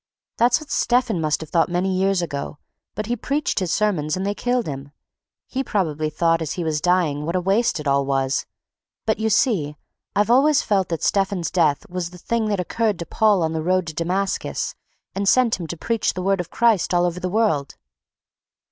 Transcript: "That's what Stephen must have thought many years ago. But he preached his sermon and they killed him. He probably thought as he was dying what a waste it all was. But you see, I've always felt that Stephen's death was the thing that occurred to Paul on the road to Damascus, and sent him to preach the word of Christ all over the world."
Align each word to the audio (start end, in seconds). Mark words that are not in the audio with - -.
"That's 0.39 0.59
what 0.59 0.71
Stephen 0.71 1.21
must 1.21 1.41
have 1.41 1.51
thought 1.51 1.69
many 1.69 1.95
years 1.95 2.23
ago. 2.23 2.57
But 2.95 3.05
he 3.05 3.15
preached 3.15 3.59
his 3.59 3.71
sermon 3.71 4.09
and 4.15 4.25
they 4.25 4.33
killed 4.33 4.65
him. 4.65 4.89
He 5.47 5.63
probably 5.63 6.09
thought 6.09 6.41
as 6.41 6.53
he 6.53 6.63
was 6.63 6.81
dying 6.81 7.23
what 7.23 7.35
a 7.35 7.39
waste 7.39 7.79
it 7.79 7.85
all 7.87 8.03
was. 8.03 8.47
But 9.05 9.19
you 9.19 9.29
see, 9.29 9.75
I've 10.15 10.31
always 10.31 10.63
felt 10.63 10.89
that 10.89 11.03
Stephen's 11.03 11.51
death 11.51 11.87
was 11.87 12.09
the 12.09 12.17
thing 12.17 12.47
that 12.47 12.59
occurred 12.59 12.97
to 12.97 13.05
Paul 13.05 13.43
on 13.43 13.53
the 13.53 13.61
road 13.61 13.85
to 13.85 13.93
Damascus, 13.93 14.73
and 15.13 15.29
sent 15.29 15.59
him 15.59 15.67
to 15.67 15.77
preach 15.77 16.15
the 16.15 16.23
word 16.23 16.39
of 16.39 16.49
Christ 16.49 16.95
all 16.95 17.05
over 17.05 17.19
the 17.19 17.29
world." 17.29 17.75